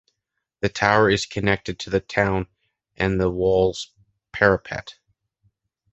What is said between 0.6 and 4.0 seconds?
The tower is connected to the town and the wall’s